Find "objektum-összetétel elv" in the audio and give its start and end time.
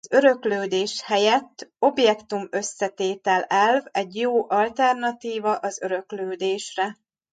1.79-3.83